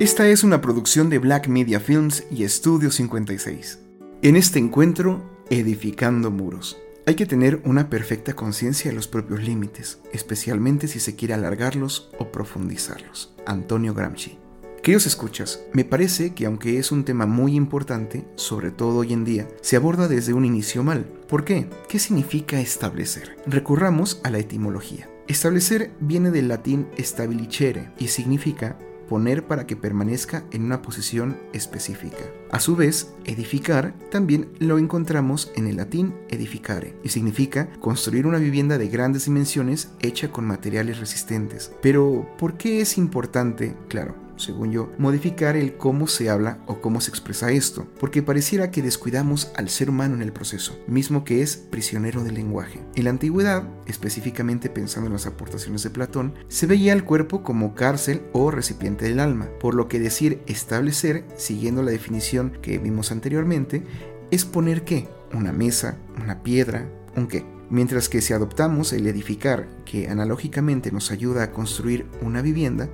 [0.00, 3.80] Esta es una producción de Black Media Films y Estudio 56.
[4.22, 6.78] En este encuentro, edificando muros.
[7.04, 12.10] Hay que tener una perfecta conciencia de los propios límites, especialmente si se quiere alargarlos
[12.20, 13.34] o profundizarlos.
[13.44, 14.38] Antonio Gramsci.
[14.84, 19.24] Queridos escuchas, me parece que aunque es un tema muy importante, sobre todo hoy en
[19.24, 21.06] día, se aborda desde un inicio mal.
[21.28, 21.68] ¿Por qué?
[21.88, 23.36] ¿Qué significa establecer?
[23.46, 25.10] Recurramos a la etimología.
[25.26, 28.78] Establecer viene del latín stabilicere y significa
[29.08, 32.18] poner para que permanezca en una posición específica.
[32.50, 38.38] A su vez, edificar también lo encontramos en el latín edificare y significa construir una
[38.38, 41.72] vivienda de grandes dimensiones hecha con materiales resistentes.
[41.82, 43.74] Pero, ¿por qué es importante?
[43.88, 48.70] Claro, según yo, modificar el cómo se habla o cómo se expresa esto, porque pareciera
[48.70, 52.80] que descuidamos al ser humano en el proceso, mismo que es prisionero del lenguaje.
[52.94, 57.74] En la antigüedad, específicamente pensando en las aportaciones de Platón, se veía al cuerpo como
[57.74, 63.12] cárcel o recipiente del alma, por lo que decir establecer, siguiendo la definición que vimos
[63.12, 63.82] anteriormente,
[64.30, 67.44] es poner qué, una mesa, una piedra, un qué.
[67.70, 72.88] Mientras que si adoptamos el edificar, que analógicamente nos ayuda a construir una vivienda,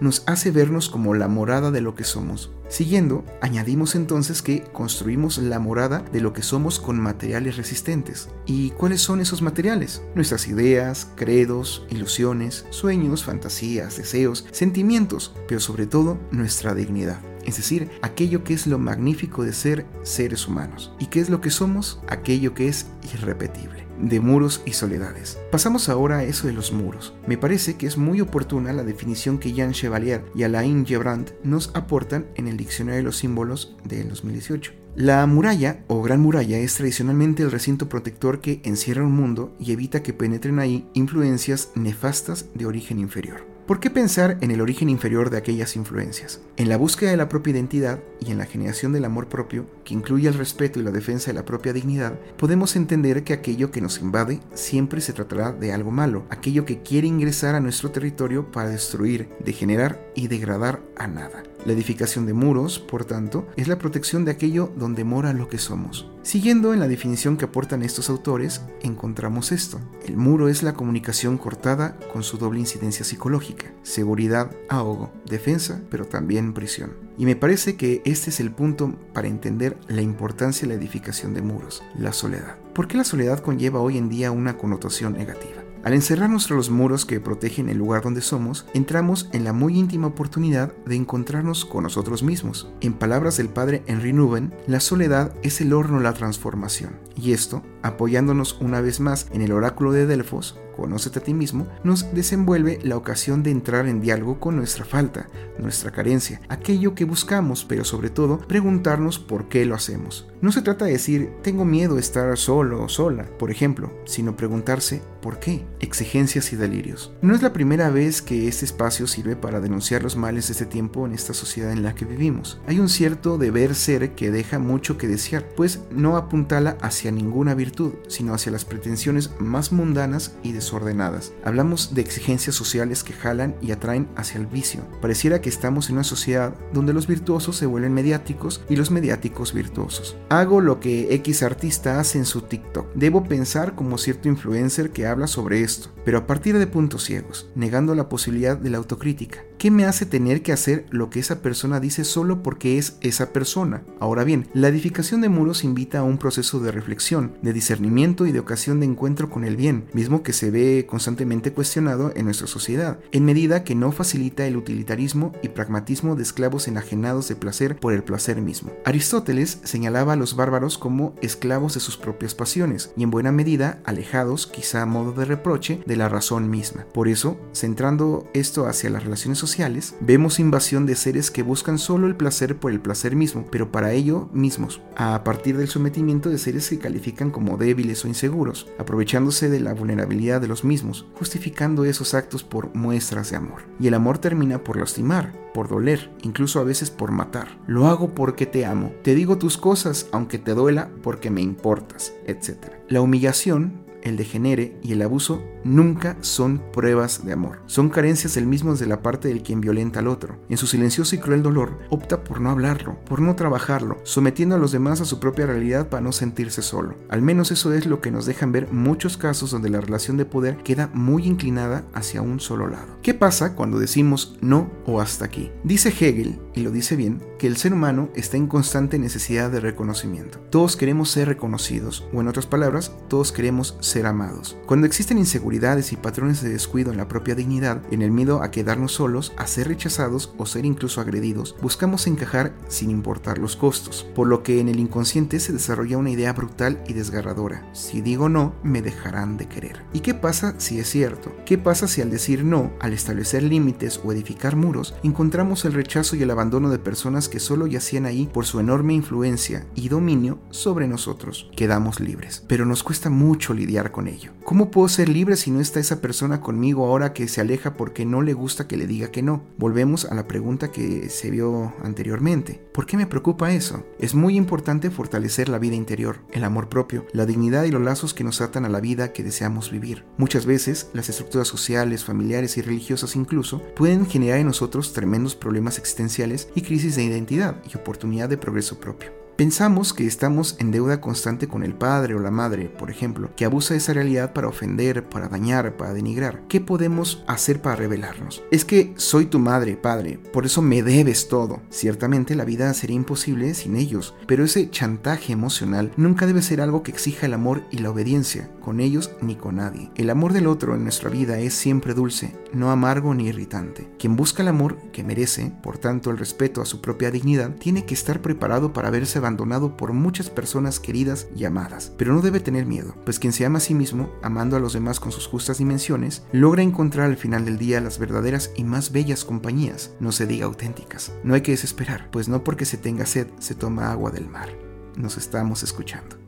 [0.00, 2.50] nos hace vernos como la morada de lo que somos.
[2.68, 8.28] Siguiendo, añadimos entonces que construimos la morada de lo que somos con materiales resistentes.
[8.46, 10.02] ¿Y cuáles son esos materiales?
[10.14, 17.90] Nuestras ideas, credos, ilusiones, sueños, fantasías, deseos, sentimientos, pero sobre todo nuestra dignidad es decir,
[18.02, 20.92] aquello que es lo magnífico de ser seres humanos.
[20.98, 22.00] ¿Y qué es lo que somos?
[22.08, 25.38] Aquello que es irrepetible de muros y soledades.
[25.50, 27.14] Pasamos ahora a eso de los muros.
[27.26, 31.70] Me parece que es muy oportuna la definición que Jean Chevalier y Alain Gebrand nos
[31.74, 34.72] aportan en el Diccionario de los Símbolos del 2018.
[34.96, 39.72] La muralla o gran muralla es tradicionalmente el recinto protector que encierra un mundo y
[39.72, 43.53] evita que penetren ahí influencias nefastas de origen inferior.
[43.66, 46.38] ¿Por qué pensar en el origen inferior de aquellas influencias?
[46.58, 49.94] En la búsqueda de la propia identidad y en la generación del amor propio, que
[49.94, 53.80] incluye el respeto y la defensa de la propia dignidad, podemos entender que aquello que
[53.80, 58.52] nos invade siempre se tratará de algo malo, aquello que quiere ingresar a nuestro territorio
[58.52, 61.42] para destruir, degenerar y degradar a nada.
[61.64, 65.56] La edificación de muros, por tanto, es la protección de aquello donde mora lo que
[65.56, 66.10] somos.
[66.22, 69.80] Siguiendo en la definición que aportan estos autores, encontramos esto.
[70.06, 76.04] El muro es la comunicación cortada con su doble incidencia psicológica, seguridad, ahogo, defensa, pero
[76.04, 76.92] también prisión.
[77.16, 81.32] Y me parece que este es el punto para entender la importancia de la edificación
[81.32, 82.58] de muros, la soledad.
[82.74, 85.63] ¿Por qué la soledad conlleva hoy en día una connotación negativa?
[85.84, 89.78] Al encerrarnos tras los muros que protegen el lugar donde somos, entramos en la muy
[89.78, 92.70] íntima oportunidad de encontrarnos con nosotros mismos.
[92.80, 96.98] En palabras del padre Henry Nuben, la soledad es el horno de la transformación.
[97.16, 101.68] Y esto, apoyándonos una vez más en el oráculo de Delfos, Conócete a ti mismo,
[101.84, 105.28] nos desenvuelve la ocasión de entrar en diálogo con nuestra falta,
[105.58, 110.26] nuestra carencia, aquello que buscamos, pero sobre todo preguntarnos por qué lo hacemos.
[110.40, 114.36] No se trata de decir, tengo miedo de estar solo o sola, por ejemplo, sino
[114.36, 115.64] preguntarse, ¿por qué?
[115.80, 117.10] Exigencias y delirios.
[117.22, 120.66] No es la primera vez que este espacio sirve para denunciar los males de este
[120.66, 122.60] tiempo en esta sociedad en la que vivimos.
[122.66, 127.54] Hay un cierto deber ser que deja mucho que desear, pues no apuntala hacia ninguna
[127.54, 131.32] virtud, sino hacia las pretensiones más mundanas y de desordenadas.
[131.42, 134.82] Hablamos de exigencias sociales que jalan y atraen hacia el vicio.
[135.00, 139.54] Pareciera que estamos en una sociedad donde los virtuosos se vuelven mediáticos y los mediáticos
[139.54, 140.18] virtuosos.
[140.28, 142.92] Hago lo que X artista hace en su TikTok.
[142.94, 147.48] Debo pensar como cierto influencer que habla sobre esto, pero a partir de puntos ciegos,
[147.54, 149.44] negando la posibilidad de la autocrítica.
[149.64, 153.32] ¿Qué me hace tener que hacer lo que esa persona dice solo porque es esa
[153.32, 153.82] persona?
[153.98, 158.32] Ahora bien, la edificación de muros invita a un proceso de reflexión, de discernimiento y
[158.32, 162.46] de ocasión de encuentro con el bien, mismo que se ve constantemente cuestionado en nuestra
[162.46, 167.76] sociedad, en medida que no facilita el utilitarismo y pragmatismo de esclavos enajenados de placer
[167.76, 168.70] por el placer mismo.
[168.84, 173.80] Aristóteles señalaba a los bárbaros como esclavos de sus propias pasiones y en buena medida
[173.86, 176.84] alejados, quizá a modo de reproche, de la razón misma.
[176.92, 179.53] Por eso, centrando esto hacia las relaciones sociales,
[180.00, 183.92] vemos invasión de seres que buscan solo el placer por el placer mismo, pero para
[183.92, 189.48] ello mismos, a partir del sometimiento de seres que califican como débiles o inseguros, aprovechándose
[189.48, 193.62] de la vulnerabilidad de los mismos, justificando esos actos por muestras de amor.
[193.78, 197.58] Y el amor termina por lastimar, por doler, incluso a veces por matar.
[197.66, 202.12] Lo hago porque te amo, te digo tus cosas aunque te duela porque me importas,
[202.26, 202.72] etc.
[202.88, 207.60] La humillación el degenere y el abuso nunca son pruebas de amor.
[207.66, 210.36] Son carencias del mismo de la parte del quien violenta al otro.
[210.48, 214.58] En su silencioso y cruel dolor, opta por no hablarlo, por no trabajarlo, sometiendo a
[214.58, 216.96] los demás a su propia realidad para no sentirse solo.
[217.08, 220.24] Al menos eso es lo que nos dejan ver muchos casos donde la relación de
[220.24, 222.98] poder queda muy inclinada hacia un solo lado.
[223.02, 225.50] ¿Qué pasa cuando decimos no o hasta aquí?
[225.62, 229.60] Dice Hegel, y lo dice bien, que el ser humano está en constante necesidad de
[229.60, 230.38] reconocimiento.
[230.50, 234.56] Todos queremos ser reconocidos, o en otras palabras, todos queremos ser amados.
[234.66, 238.50] Cuando existen inseguridades y patrones de descuido en la propia dignidad, en el miedo a
[238.50, 244.06] quedarnos solos, a ser rechazados o ser incluso agredidos, buscamos encajar sin importar los costos,
[244.14, 247.68] por lo que en el inconsciente se desarrolla una idea brutal y desgarradora.
[247.72, 249.84] Si digo no, me dejarán de querer.
[249.92, 251.32] ¿Y qué pasa si es cierto?
[251.46, 256.16] ¿Qué pasa si al decir no, al establecer límites o edificar muros, encontramos el rechazo
[256.16, 260.38] y el abandono de personas que solo yacían ahí por su enorme influencia y dominio
[260.50, 261.50] sobre nosotros?
[261.56, 264.32] Quedamos libres, pero nos cuesta mucho lidiar con ello.
[264.44, 268.04] ¿Cómo puedo ser libre si no está esa persona conmigo ahora que se aleja porque
[268.04, 269.44] no le gusta que le diga que no?
[269.56, 272.60] Volvemos a la pregunta que se vio anteriormente.
[272.72, 273.84] ¿Por qué me preocupa eso?
[273.98, 278.14] Es muy importante fortalecer la vida interior, el amor propio, la dignidad y los lazos
[278.14, 280.04] que nos atan a la vida que deseamos vivir.
[280.16, 285.78] Muchas veces, las estructuras sociales, familiares y religiosas incluso pueden generar en nosotros tremendos problemas
[285.78, 289.23] existenciales y crisis de identidad y oportunidad de progreso propio.
[289.36, 293.44] Pensamos que estamos en deuda constante con el padre o la madre, por ejemplo, que
[293.44, 296.42] abusa de esa realidad para ofender, para dañar, para denigrar.
[296.48, 298.44] ¿Qué podemos hacer para revelarnos?
[298.52, 301.62] Es que soy tu madre, padre, por eso me debes todo.
[301.68, 306.84] Ciertamente la vida sería imposible sin ellos, pero ese chantaje emocional nunca debe ser algo
[306.84, 309.90] que exija el amor y la obediencia, con ellos ni con nadie.
[309.96, 313.88] El amor del otro en nuestra vida es siempre dulce, no amargo ni irritante.
[313.98, 317.84] Quien busca el amor que merece, por tanto el respeto a su propia dignidad, tiene
[317.84, 321.92] que estar preparado para verse abandonado por muchas personas queridas y amadas.
[321.96, 324.74] Pero no debe tener miedo, pues quien se ama a sí mismo, amando a los
[324.74, 328.92] demás con sus justas dimensiones, logra encontrar al final del día las verdaderas y más
[328.92, 331.12] bellas compañías, no se diga auténticas.
[331.24, 334.48] No hay que desesperar, pues no porque se tenga sed se toma agua del mar.
[334.96, 336.23] Nos estamos escuchando.